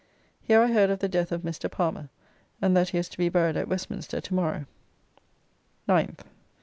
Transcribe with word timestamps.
Here 0.41 0.59
I 0.63 0.71
heard 0.71 0.89
of 0.89 0.97
the 0.97 1.07
death 1.07 1.31
of 1.31 1.43
Mr. 1.43 1.69
Palmer, 1.69 2.09
and 2.59 2.75
that 2.75 2.89
he 2.89 2.97
was 2.97 3.07
to 3.09 3.19
be 3.19 3.29
buried 3.29 3.55
at 3.55 3.67
Westminster 3.67 4.19
tomorrow. 4.19 4.65
9th. 5.87 6.21